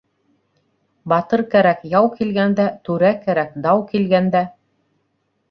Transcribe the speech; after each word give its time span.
Батыр 1.11 1.43
кәрәк 1.51 1.83
яу 1.91 2.09
килгәндә, 2.15 2.67
түрә 2.89 3.13
кәрәк 3.27 3.53
дау 3.67 3.87
килгәндә. 3.95 4.45